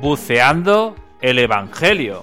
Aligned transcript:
Buceando 0.00 0.96
el 1.20 1.38
Evangelio. 1.38 2.22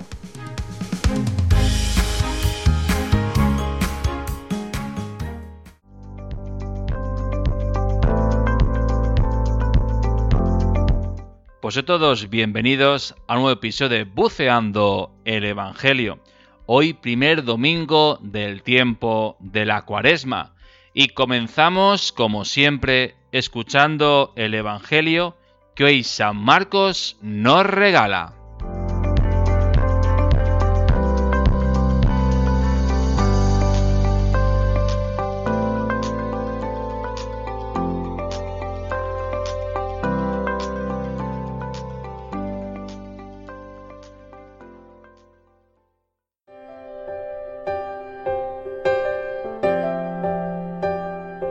Pues 11.62 11.78
a 11.78 11.84
todos 11.86 12.32
bienvenidos 12.32 13.14
a 13.28 13.36
un 13.36 13.42
nuevo 13.42 13.52
episodio 13.52 13.90
de 13.90 14.04
Buceando 14.06 15.12
el 15.24 15.46
Evangelio. 15.46 16.18
Hoy 16.66 16.94
primer 16.94 17.44
domingo 17.44 18.18
del 18.24 18.64
tiempo 18.64 19.38
de 19.40 19.66
la 19.66 19.86
cuaresma. 19.86 20.56
Y 20.96 21.10
comenzamos, 21.10 22.12
como 22.12 22.44
siempre, 22.44 23.14
escuchando 23.32 24.34
el 24.36 24.56
Evangelio 24.56 25.37
que 25.78 25.84
hoy 25.84 26.04
San 26.04 26.38
Marcos 26.38 27.18
nos 27.22 27.64
regala. 27.64 28.34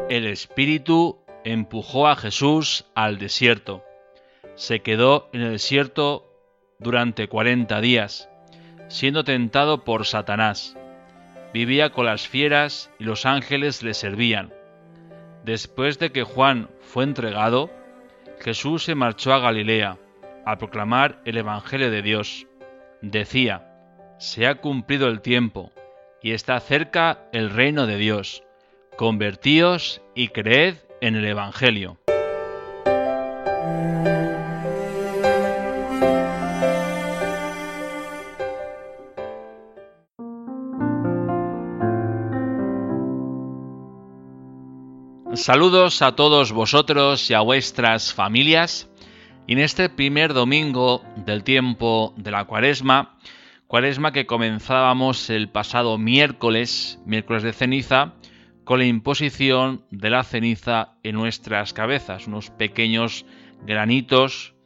El 0.08 0.26
Espíritu 0.26 1.20
empujó 1.44 2.08
a 2.08 2.16
Jesús 2.16 2.86
al 2.96 3.18
desierto 3.18 3.84
se 4.56 4.80
quedó 4.80 5.28
en 5.32 5.42
el 5.42 5.52
desierto 5.52 6.26
durante 6.78 7.28
cuarenta 7.28 7.80
días, 7.80 8.28
siendo 8.88 9.24
tentado 9.24 9.84
por 9.84 10.06
Satanás. 10.06 10.76
Vivía 11.54 11.90
con 11.90 12.06
las 12.06 12.26
fieras 12.26 12.90
y 12.98 13.04
los 13.04 13.24
ángeles 13.24 13.82
le 13.82 13.94
servían. 13.94 14.52
Después 15.44 15.98
de 15.98 16.10
que 16.10 16.24
Juan 16.24 16.68
fue 16.80 17.04
entregado, 17.04 17.70
Jesús 18.40 18.84
se 18.84 18.94
marchó 18.94 19.32
a 19.32 19.38
Galilea 19.38 19.98
a 20.44 20.58
proclamar 20.58 21.20
el 21.24 21.36
Evangelio 21.38 21.90
de 21.90 22.02
Dios. 22.02 22.46
Decía, 23.00 23.72
se 24.18 24.46
ha 24.46 24.56
cumplido 24.56 25.08
el 25.08 25.20
tiempo 25.20 25.72
y 26.22 26.32
está 26.32 26.58
cerca 26.60 27.28
el 27.32 27.50
reino 27.50 27.86
de 27.86 27.96
Dios. 27.96 28.42
Convertíos 28.96 30.02
y 30.14 30.28
creed 30.28 30.76
en 31.00 31.16
el 31.16 31.26
Evangelio. 31.26 31.98
Saludos 45.46 46.02
a 46.02 46.16
todos 46.16 46.50
vosotros 46.50 47.30
y 47.30 47.34
a 47.34 47.40
vuestras 47.40 48.12
familias. 48.12 48.90
En 49.46 49.60
este 49.60 49.88
primer 49.88 50.34
domingo 50.34 51.04
del 51.24 51.44
tiempo 51.44 52.12
de 52.16 52.32
la 52.32 52.46
cuaresma, 52.46 53.16
cuaresma 53.68 54.10
que 54.10 54.26
comenzábamos 54.26 55.30
el 55.30 55.48
pasado 55.48 55.98
miércoles, 55.98 56.98
miércoles 57.06 57.44
de 57.44 57.52
ceniza, 57.52 58.14
con 58.64 58.80
la 58.80 58.86
imposición 58.86 59.84
de 59.92 60.10
la 60.10 60.24
ceniza 60.24 60.94
en 61.04 61.14
nuestras 61.14 61.72
cabezas, 61.72 62.26
unos 62.26 62.50
pequeños 62.50 63.24
granitos, 63.64 64.56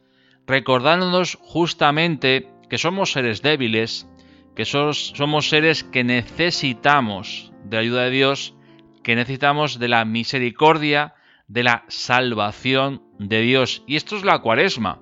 recordándonos 0.47 1.37
justamente 1.43 2.49
que 2.71 2.79
somos 2.79 3.11
seres 3.11 3.43
débiles, 3.43 4.09
que 4.55 4.65
somos 4.65 5.47
seres 5.47 5.83
que 5.83 6.03
necesitamos 6.03 7.51
de 7.65 7.77
ayuda 7.77 8.05
de 8.05 8.09
Dios 8.09 8.55
que 9.03 9.15
necesitamos 9.15 9.79
de 9.79 9.87
la 9.87 10.05
misericordia, 10.05 11.15
de 11.47 11.63
la 11.63 11.83
salvación 11.87 13.03
de 13.19 13.41
Dios. 13.41 13.83
Y 13.87 13.95
esto 13.95 14.15
es 14.15 14.23
la 14.23 14.39
cuaresma. 14.39 14.99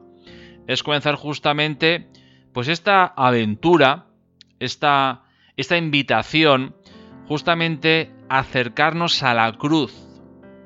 Es 0.68 0.84
comenzar 0.84 1.16
justamente 1.16 2.10
pues 2.54 2.68
esta 2.68 3.06
aventura, 3.06 4.08
esta, 4.60 5.24
esta 5.58 5.78
invitación, 5.78 6.76
justamente 7.28 8.12
acercarnos 8.30 9.24
a 9.24 9.34
la 9.34 9.52
cruz. 9.54 9.94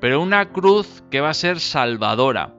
Pero 0.00 0.20
una 0.20 0.52
cruz 0.52 1.02
que 1.10 1.20
va 1.20 1.30
a 1.30 1.34
ser 1.34 1.60
salvadora. 1.60 2.54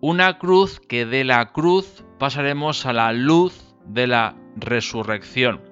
Una 0.00 0.38
cruz 0.38 0.80
que 0.80 1.06
de 1.06 1.24
la 1.24 1.52
cruz 1.52 2.04
pasaremos 2.18 2.86
a 2.86 2.92
la 2.92 3.12
luz 3.12 3.74
de 3.86 4.06
la 4.06 4.36
resurrección. 4.56 5.62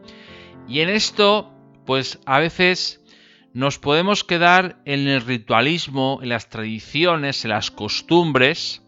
Y 0.68 0.80
en 0.80 0.88
esto, 0.88 1.52
pues 1.84 2.20
a 2.24 2.38
veces 2.38 3.01
nos 3.54 3.78
podemos 3.78 4.24
quedar 4.24 4.80
en 4.84 5.06
el 5.08 5.20
ritualismo, 5.20 6.20
en 6.22 6.30
las 6.30 6.48
tradiciones, 6.48 7.44
en 7.44 7.50
las 7.50 7.70
costumbres, 7.70 8.82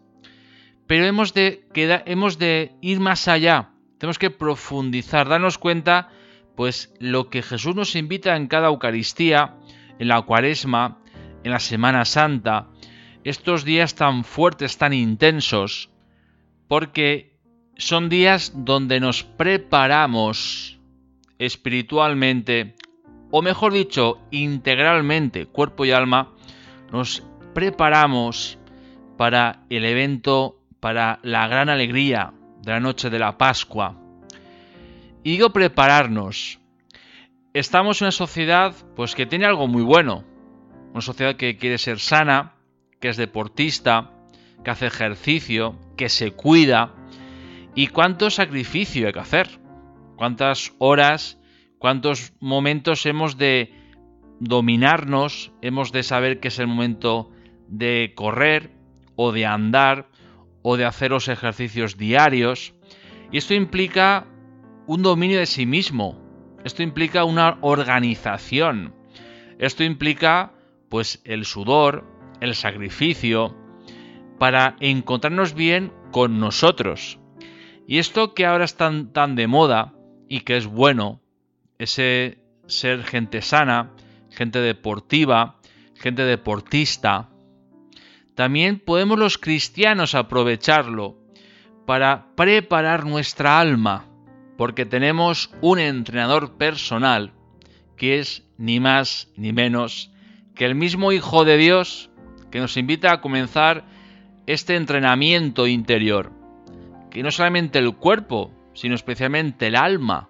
pero 0.87 1.05
hemos 1.05 1.33
de, 1.33 2.75
ir 2.81 2.99
más 2.99 3.27
allá, 3.27 3.71
tenemos 3.97 4.19
que 4.19 4.31
profundizar, 4.31 5.27
darnos 5.27 5.57
cuenta, 5.57 6.09
pues 6.55 6.93
lo 6.99 7.29
que 7.29 7.41
Jesús 7.41 7.75
nos 7.75 7.95
invita 7.95 8.35
en 8.35 8.47
cada 8.47 8.67
Eucaristía, 8.67 9.55
en 9.99 10.07
la 10.07 10.21
Cuaresma, 10.21 10.99
en 11.43 11.51
la 11.51 11.59
Semana 11.59 12.05
Santa, 12.05 12.69
estos 13.23 13.65
días 13.65 13.95
tan 13.95 14.23
fuertes, 14.23 14.77
tan 14.77 14.93
intensos, 14.93 15.89
porque 16.67 17.39
son 17.77 18.09
días 18.09 18.53
donde 18.55 18.99
nos 18.99 19.23
preparamos 19.23 20.79
espiritualmente 21.37 22.75
o 23.37 23.41
mejor 23.41 23.73
dicho, 23.73 24.17
integralmente, 24.31 25.45
cuerpo 25.45 25.83
y 25.83 25.91
alma, 25.91 26.31
nos 26.89 27.21
preparamos 27.53 28.57
para 29.17 29.65
el 29.69 29.83
evento, 29.83 30.61
para 30.79 31.19
la 31.21 31.45
gran 31.49 31.67
alegría 31.67 32.31
de 32.61 32.71
la 32.71 32.79
noche 32.79 33.09
de 33.09 33.19
la 33.19 33.37
Pascua. 33.37 33.99
Y 35.21 35.31
digo 35.31 35.49
prepararnos. 35.49 36.61
Estamos 37.51 38.01
en 38.01 38.05
una 38.05 38.13
sociedad 38.13 38.73
pues 38.95 39.15
que 39.15 39.25
tiene 39.25 39.43
algo 39.43 39.67
muy 39.67 39.83
bueno. 39.83 40.23
Una 40.93 41.01
sociedad 41.01 41.35
que 41.35 41.57
quiere 41.57 41.77
ser 41.77 41.99
sana, 41.99 42.53
que 43.01 43.09
es 43.09 43.17
deportista, 43.17 44.11
que 44.63 44.71
hace 44.71 44.85
ejercicio, 44.85 45.77
que 45.97 46.07
se 46.07 46.31
cuida. 46.31 46.93
¿Y 47.75 47.87
cuánto 47.87 48.29
sacrificio 48.29 49.07
hay 49.07 49.11
que 49.11 49.19
hacer? 49.19 49.59
¿Cuántas 50.15 50.71
horas 50.77 51.37
cuántos 51.85 52.33
momentos 52.39 53.05
hemos 53.05 53.37
de 53.37 53.71
dominarnos, 54.39 55.51
hemos 55.61 55.91
de 55.91 56.01
saber 56.01 56.39
que 56.39 56.47
es 56.47 56.57
el 56.57 56.65
momento 56.65 57.29
de 57.67 58.13
correr 58.15 58.71
o 59.15 59.31
de 59.31 59.45
andar 59.45 60.09
o 60.63 60.77
de 60.77 60.85
hacer 60.85 61.11
los 61.11 61.27
ejercicios 61.27 61.95
diarios. 61.95 62.73
Y 63.31 63.37
esto 63.37 63.53
implica 63.53 64.25
un 64.87 65.03
dominio 65.03 65.37
de 65.37 65.45
sí 65.45 65.67
mismo. 65.67 66.19
Esto 66.63 66.81
implica 66.81 67.23
una 67.23 67.59
organización. 67.61 68.95
Esto 69.59 69.83
implica 69.83 70.53
pues 70.89 71.21
el 71.23 71.45
sudor, 71.45 72.03
el 72.41 72.55
sacrificio 72.55 73.55
para 74.39 74.75
encontrarnos 74.79 75.53
bien 75.53 75.93
con 76.09 76.39
nosotros. 76.39 77.19
Y 77.85 77.99
esto 77.99 78.33
que 78.33 78.47
ahora 78.47 78.65
está 78.65 78.91
tan 79.13 79.35
de 79.35 79.45
moda 79.45 79.93
y 80.27 80.39
que 80.39 80.57
es 80.57 80.65
bueno, 80.65 81.21
ese 81.79 82.39
ser 82.67 83.03
gente 83.03 83.41
sana, 83.41 83.91
gente 84.29 84.59
deportiva, 84.59 85.59
gente 85.95 86.23
deportista. 86.23 87.29
También 88.35 88.79
podemos 88.79 89.17
los 89.17 89.37
cristianos 89.37 90.15
aprovecharlo 90.15 91.17
para 91.85 92.35
preparar 92.35 93.05
nuestra 93.05 93.59
alma, 93.59 94.05
porque 94.57 94.85
tenemos 94.85 95.51
un 95.61 95.79
entrenador 95.79 96.57
personal 96.57 97.33
que 97.95 98.19
es 98.19 98.43
ni 98.57 98.79
más 98.79 99.29
ni 99.37 99.53
menos 99.53 100.11
que 100.53 100.65
el 100.65 100.75
mismo 100.75 101.11
Hijo 101.11 101.45
de 101.45 101.57
Dios 101.57 102.09
que 102.51 102.59
nos 102.59 102.77
invita 102.77 103.11
a 103.11 103.21
comenzar 103.21 103.85
este 104.47 104.75
entrenamiento 104.75 105.67
interior, 105.67 106.31
que 107.11 107.23
no 107.23 107.31
solamente 107.31 107.79
el 107.79 107.95
cuerpo, 107.95 108.51
sino 108.73 108.95
especialmente 108.95 109.67
el 109.67 109.75
alma, 109.75 110.29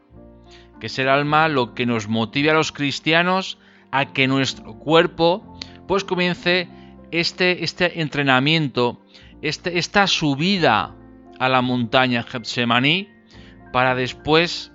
que 0.80 0.88
es 0.88 1.00
el 1.00 1.10
alma 1.10 1.48
lo 1.48 1.74
que 1.74 1.86
nos 1.86 2.08
motive 2.08 2.52
a 2.52 2.54
los 2.54 2.72
cristianos 2.72 3.58
a 3.92 4.14
que 4.14 4.28
nuestro 4.28 4.78
cuerpo 4.78 5.58
pues 5.88 6.04
comience 6.04 6.68
este, 7.12 7.64
este 7.64 8.02
entrenamiento, 8.02 9.02
este, 9.42 9.78
esta 9.78 10.08
subida 10.08 10.96
a 11.40 11.50
la 11.50 11.62
montaña 11.62 12.24
Getsemaní 12.24 13.10
para 13.72 13.96
después 13.96 14.72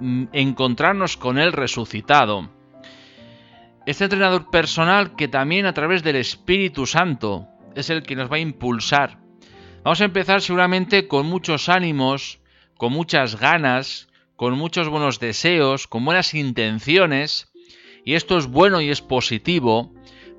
mm, 0.00 0.24
encontrarnos 0.32 1.16
con 1.16 1.38
el 1.38 1.52
resucitado. 1.52 2.50
Este 3.86 4.04
entrenador 4.04 4.50
personal 4.50 5.14
que 5.14 5.28
también 5.28 5.66
a 5.66 5.74
través 5.74 6.02
del 6.02 6.16
Espíritu 6.16 6.86
Santo 6.86 7.48
es 7.74 7.90
el 7.90 8.02
que 8.02 8.16
nos 8.16 8.30
va 8.30 8.36
a 8.36 8.40
impulsar. 8.40 9.18
Vamos 9.82 10.00
a 10.00 10.06
empezar 10.06 10.40
seguramente 10.40 11.06
con 11.06 11.26
muchos 11.26 11.68
ánimos, 11.68 12.40
con 12.78 12.92
muchas 12.92 13.38
ganas, 13.38 14.08
con 14.36 14.54
muchos 14.54 14.88
buenos 14.88 15.20
deseos, 15.20 15.86
con 15.86 16.04
buenas 16.04 16.34
intenciones, 16.34 17.52
y 18.04 18.14
esto 18.14 18.36
es 18.38 18.46
bueno 18.46 18.80
y 18.80 18.90
es 18.90 19.00
positivo, 19.00 19.94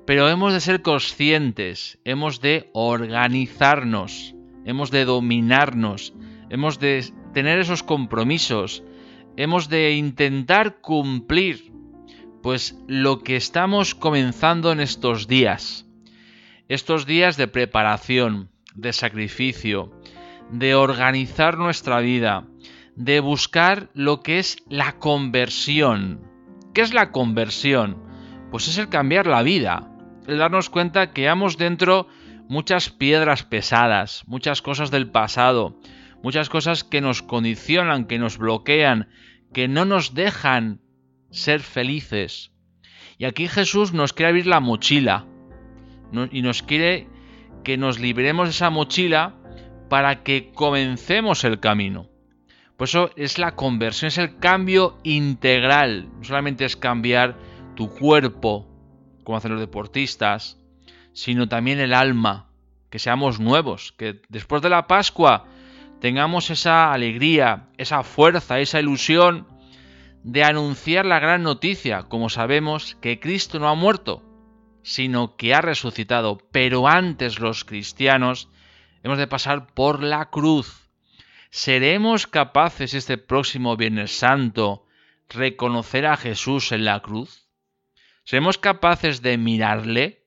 pero 0.06 0.28
hemos 0.28 0.52
de 0.52 0.60
ser 0.60 0.82
conscientes, 0.82 1.98
hemos 2.04 2.40
de 2.40 2.70
organizarnos, 2.72 4.34
hemos 4.64 4.90
de 4.90 5.04
dominarnos, 5.04 6.14
hemos 6.50 6.78
de 6.78 7.04
tener 7.34 7.58
esos 7.58 7.82
compromisos, 7.82 8.84
hemos 9.36 9.68
de 9.68 9.92
intentar 9.92 10.80
cumplir 10.80 11.72
pues 12.42 12.78
lo 12.86 13.20
que 13.24 13.34
estamos 13.34 13.96
comenzando 13.96 14.70
en 14.70 14.78
estos 14.78 15.26
días. 15.26 15.86
Estos 16.68 17.06
días 17.06 17.36
de 17.36 17.48
preparación, 17.48 18.50
de 18.74 18.92
sacrificio, 18.92 19.90
de 20.50 20.76
organizar 20.76 21.58
nuestra 21.58 21.98
vida, 22.00 22.46
de 22.96 23.20
buscar 23.20 23.90
lo 23.94 24.20
que 24.22 24.38
es 24.38 24.56
la 24.68 24.98
conversión. 24.98 26.20
¿Qué 26.74 26.80
es 26.80 26.92
la 26.92 27.12
conversión? 27.12 28.02
Pues 28.50 28.68
es 28.68 28.78
el 28.78 28.88
cambiar 28.88 29.26
la 29.26 29.42
vida, 29.42 29.92
el 30.26 30.38
darnos 30.38 30.70
cuenta 30.70 31.12
que 31.12 31.26
hemos 31.26 31.58
dentro 31.58 32.08
muchas 32.48 32.90
piedras 32.90 33.42
pesadas, 33.42 34.24
muchas 34.26 34.62
cosas 34.62 34.90
del 34.90 35.10
pasado, 35.10 35.78
muchas 36.22 36.48
cosas 36.48 36.84
que 36.84 37.00
nos 37.00 37.22
condicionan, 37.22 38.06
que 38.06 38.18
nos 38.18 38.38
bloquean, 38.38 39.08
que 39.52 39.68
no 39.68 39.84
nos 39.84 40.14
dejan 40.14 40.80
ser 41.30 41.60
felices. 41.60 42.52
Y 43.18 43.24
aquí 43.24 43.48
Jesús 43.48 43.92
nos 43.92 44.12
quiere 44.12 44.30
abrir 44.30 44.46
la 44.46 44.60
mochila 44.60 45.26
y 46.30 46.42
nos 46.42 46.62
quiere 46.62 47.08
que 47.64 47.76
nos 47.76 47.98
libremos 47.98 48.48
de 48.48 48.50
esa 48.52 48.70
mochila 48.70 49.34
para 49.88 50.22
que 50.22 50.52
comencemos 50.52 51.44
el 51.44 51.60
camino. 51.60 52.15
Por 52.76 52.88
eso 52.88 53.10
es 53.16 53.38
la 53.38 53.56
conversión, 53.56 54.08
es 54.08 54.18
el 54.18 54.38
cambio 54.38 54.98
integral. 55.02 56.08
No 56.18 56.24
solamente 56.24 56.64
es 56.64 56.76
cambiar 56.76 57.36
tu 57.74 57.90
cuerpo, 57.90 58.68
como 59.24 59.38
hacen 59.38 59.52
los 59.52 59.60
deportistas, 59.60 60.58
sino 61.12 61.48
también 61.48 61.80
el 61.80 61.94
alma, 61.94 62.50
que 62.90 62.98
seamos 62.98 63.40
nuevos, 63.40 63.92
que 63.96 64.20
después 64.28 64.62
de 64.62 64.70
la 64.70 64.86
Pascua 64.86 65.46
tengamos 66.00 66.50
esa 66.50 66.92
alegría, 66.92 67.68
esa 67.78 68.02
fuerza, 68.02 68.60
esa 68.60 68.80
ilusión 68.80 69.46
de 70.22 70.44
anunciar 70.44 71.06
la 71.06 71.18
gran 71.18 71.42
noticia, 71.42 72.02
como 72.02 72.28
sabemos 72.28 72.96
que 73.00 73.20
Cristo 73.20 73.58
no 73.58 73.68
ha 73.68 73.74
muerto, 73.74 74.22
sino 74.82 75.36
que 75.36 75.54
ha 75.54 75.60
resucitado. 75.60 76.38
Pero 76.52 76.86
antes 76.86 77.40
los 77.40 77.64
cristianos 77.64 78.48
hemos 79.02 79.18
de 79.18 79.26
pasar 79.26 79.66
por 79.68 80.02
la 80.02 80.30
cruz. 80.30 80.85
¿Seremos 81.50 82.26
capaces 82.26 82.92
este 82.94 83.18
próximo 83.18 83.76
Viernes 83.76 84.18
Santo 84.18 84.84
reconocer 85.28 86.06
a 86.06 86.16
Jesús 86.16 86.72
en 86.72 86.84
la 86.84 87.00
cruz? 87.00 87.48
¿Seremos 88.24 88.58
capaces 88.58 89.22
de 89.22 89.38
mirarle? 89.38 90.24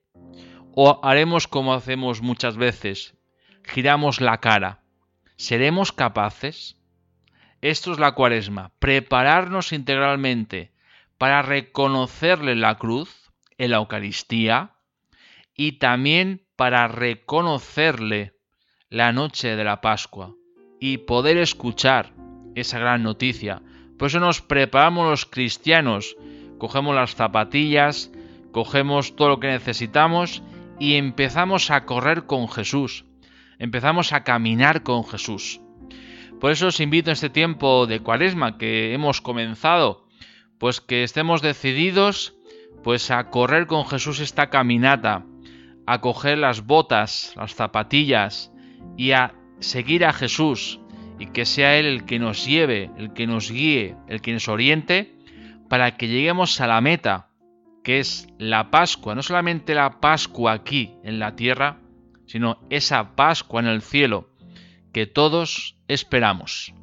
¿O 0.74 1.02
haremos 1.04 1.48
como 1.48 1.74
hacemos 1.74 2.22
muchas 2.22 2.56
veces? 2.56 3.16
Giramos 3.64 4.22
la 4.22 4.40
cara. 4.40 4.82
¿Seremos 5.36 5.92
capaces? 5.92 6.78
Esto 7.62 7.92
es 7.92 8.00
la 8.00 8.14
cuaresma, 8.14 8.72
prepararnos 8.80 9.74
integralmente 9.74 10.72
para 11.18 11.42
reconocerle 11.42 12.56
la 12.56 12.78
cruz 12.78 13.32
en 13.58 13.72
la 13.72 13.78
Eucaristía 13.78 14.76
y 15.54 15.74
también 15.74 16.48
para 16.56 16.88
reconocerle 16.88 18.34
la 18.90 19.12
noche 19.12 19.58
de 19.58 19.64
la 19.66 19.82
Pascua 19.82 20.34
y 20.80 20.98
poder 21.00 21.38
escuchar 21.38 22.14
esa 22.56 22.80
gran 22.80 23.04
noticia. 23.04 23.62
Por 23.98 24.08
eso 24.08 24.20
nos 24.20 24.42
preparamos 24.42 25.10
los 25.10 25.26
cristianos, 25.26 26.16
cogemos 26.58 26.96
las 26.96 27.16
zapatillas, 27.16 28.12
cogemos 28.52 29.16
todo 29.16 29.30
lo 29.30 29.40
que 29.40 29.48
necesitamos 29.48 30.42
y 30.80 30.96
empezamos 30.96 31.72
a 31.72 31.86
correr 31.86 32.26
con 32.26 32.48
Jesús, 32.48 33.06
empezamos 33.58 34.14
a 34.14 34.24
caminar 34.24 34.84
con 34.84 35.06
Jesús. 35.06 35.62
Por 36.40 36.52
eso 36.52 36.68
os 36.68 36.80
invito 36.80 37.10
en 37.10 37.14
este 37.14 37.30
tiempo 37.30 37.86
de 37.86 38.00
cuaresma 38.00 38.58
que 38.58 38.94
hemos 38.94 39.20
comenzado, 39.20 40.06
pues 40.58 40.80
que 40.80 41.04
estemos 41.04 41.42
decididos 41.42 42.36
pues 42.84 43.12
a 43.12 43.30
correr 43.30 43.68
con 43.68 43.86
Jesús 43.86 44.20
esta 44.20 44.50
caminata, 44.50 45.26
a 45.86 46.00
coger 46.00 46.38
las 46.38 46.66
botas, 46.66 47.34
las 47.36 47.56
zapatillas 47.56 48.54
y 48.96 49.12
a 49.12 49.34
seguir 49.60 50.06
a 50.06 50.14
Jesús 50.14 50.80
y 51.20 51.28
que 51.28 51.46
sea 51.46 51.78
Él 51.78 51.86
el 51.86 52.06
que 52.06 52.20
nos 52.20 52.46
lleve, 52.46 52.90
el 52.98 53.14
que 53.14 53.28
nos 53.28 53.52
guíe, 53.52 53.96
el 54.08 54.22
que 54.22 54.34
nos 54.34 54.48
oriente 54.48 55.16
para 55.70 55.98
que 55.98 56.08
lleguemos 56.08 56.60
a 56.62 56.68
la 56.68 56.82
meta, 56.82 57.30
que 57.84 58.00
es 58.00 58.28
la 58.38 58.72
Pascua, 58.72 59.16
no 59.16 59.22
solamente 59.22 59.76
la 59.76 60.00
Pascua 60.00 60.54
aquí 60.54 60.96
en 61.04 61.20
la 61.20 61.36
tierra, 61.36 61.80
sino 62.26 62.60
esa 62.70 63.16
Pascua 63.16 63.62
en 63.62 63.68
el 63.68 63.82
cielo, 63.82 64.30
que 64.92 65.06
todos 65.06 65.78
esperamos. 65.88 66.74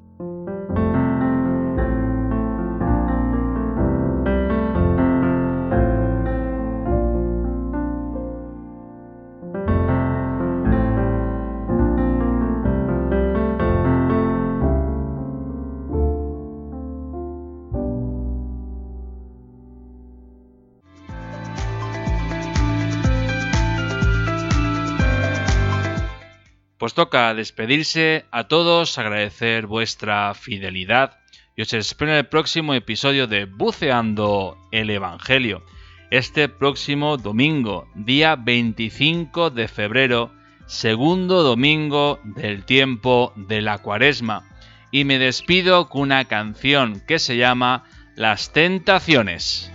Pues 26.86 26.94
toca 26.94 27.34
despedirse 27.34 28.26
a 28.30 28.44
todos, 28.44 28.96
agradecer 28.96 29.66
vuestra 29.66 30.32
fidelidad 30.34 31.18
y 31.56 31.62
os 31.62 31.72
espero 31.72 32.12
en 32.12 32.18
el 32.18 32.26
próximo 32.26 32.74
episodio 32.74 33.26
de 33.26 33.44
Buceando 33.44 34.56
el 34.70 34.90
Evangelio. 34.90 35.64
Este 36.12 36.48
próximo 36.48 37.16
domingo, 37.16 37.88
día 37.96 38.36
25 38.36 39.50
de 39.50 39.66
febrero, 39.66 40.32
segundo 40.66 41.42
domingo 41.42 42.20
del 42.22 42.64
tiempo 42.64 43.32
de 43.34 43.62
la 43.62 43.78
cuaresma. 43.78 44.48
Y 44.92 45.02
me 45.02 45.18
despido 45.18 45.88
con 45.88 46.02
una 46.02 46.26
canción 46.26 47.02
que 47.04 47.18
se 47.18 47.36
llama 47.36 47.82
Las 48.14 48.52
Tentaciones. 48.52 49.72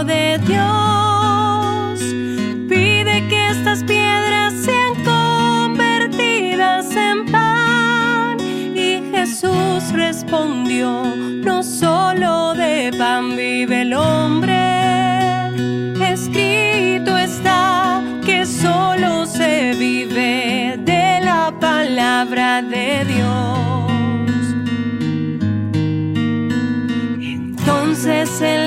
De 0.00 0.38
Dios, 0.46 2.00
pide 2.68 3.28
que 3.28 3.50
estas 3.50 3.84
piedras 3.84 4.54
sean 4.54 4.94
convertidas 5.04 6.96
en 6.96 7.26
pan. 7.26 8.38
Y 8.74 9.02
Jesús 9.12 9.92
respondió, 9.92 11.02
no 11.44 11.62
solo 11.62 12.54
de 12.54 12.92
pan 12.98 13.36
vive 13.36 13.82
el 13.82 13.92
hombre, 13.92 15.50
escrito 16.10 17.18
está 17.18 18.02
que 18.24 18.46
solo 18.46 19.26
se 19.26 19.74
vive 19.74 20.78
de 20.82 21.20
la 21.22 21.52
palabra 21.60 22.62
de 22.62 23.04
Dios. 23.04 23.60
Entonces 27.20 28.40
el 28.40 28.59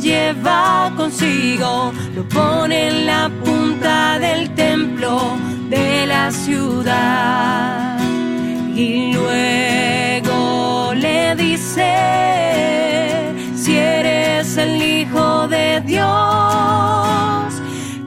lleva 0.00 0.92
consigo, 0.96 1.92
lo 2.14 2.28
pone 2.28 2.88
en 2.88 3.06
la 3.06 3.30
punta 3.44 4.18
del 4.18 4.54
templo 4.54 5.36
de 5.68 6.06
la 6.06 6.30
ciudad 6.30 7.98
y 8.74 9.12
luego 9.12 10.92
le 10.94 11.34
dice, 11.36 11.92
si 13.56 13.76
eres 13.76 14.56
el 14.56 14.82
Hijo 14.82 15.48
de 15.48 15.80
Dios, 15.80 17.54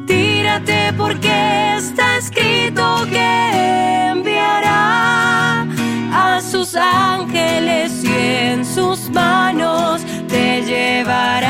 tírate 0.05 0.93
porque 0.97 1.75
está 1.77 2.17
escrito 2.17 3.05
que 3.11 4.09
enviará 4.11 5.67
a 6.13 6.39
sus 6.41 6.75
ángeles 6.75 8.03
y 8.03 8.13
en 8.13 8.65
sus 8.65 9.09
manos 9.09 10.01
te 10.27 10.61
llevarán. 10.63 11.48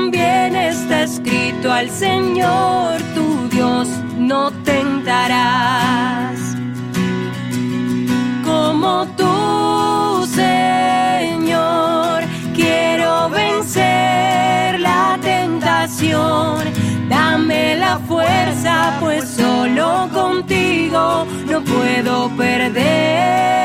También 0.00 0.54
está 0.54 1.02
escrito 1.02 1.72
al 1.72 1.90
Señor 1.90 3.02
tu 3.16 3.48
Dios 3.48 3.88
no 4.16 4.52
tentarás. 4.62 6.38
Como 8.44 9.06
tú, 9.16 10.24
Señor, 10.26 12.22
quiero 12.54 13.28
vencer 13.30 14.78
la 14.78 15.18
tentación. 15.20 16.58
Dame 17.08 17.74
la 17.76 17.98
fuerza, 17.98 18.98
pues 19.00 19.28
solo 19.28 20.08
contigo 20.14 21.26
no 21.50 21.60
puedo 21.64 22.30
perder. 22.36 23.57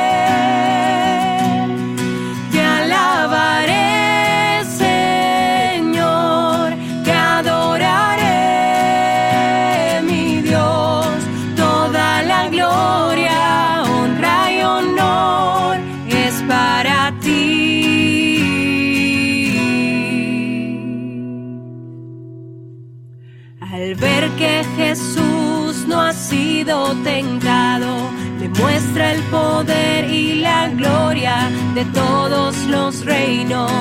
Sido 26.13 26.95
tentado, 27.03 28.09
demuestra 28.39 29.13
el 29.13 29.21
poder 29.23 30.09
y 30.09 30.35
la 30.35 30.69
gloria 30.69 31.49
de 31.73 31.85
todos 31.85 32.55
los 32.67 33.03
reinos. 33.05 33.71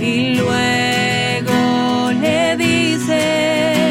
Y 0.00 0.36
luego 0.36 2.12
le 2.20 2.56
dice, 2.56 3.81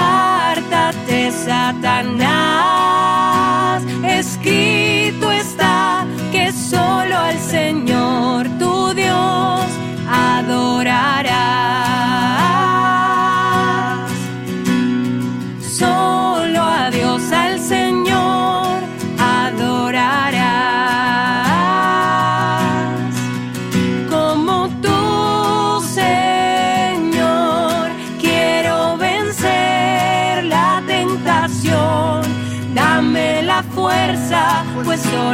apártate, 0.00 1.30
Satanás. 1.32 2.39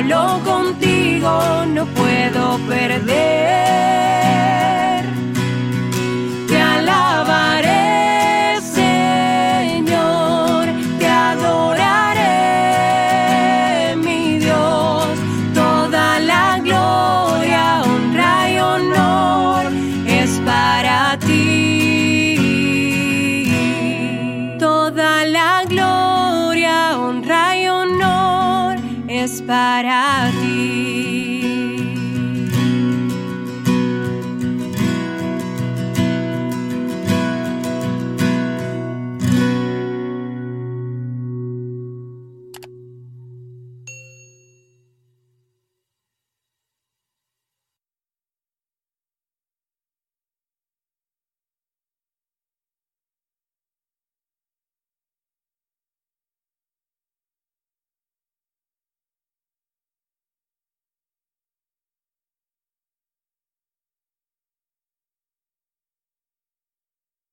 Solo 0.08 0.40
contigo 0.44 1.66
no 1.66 1.84
puedo 1.86 2.58
perder. 2.68 4.15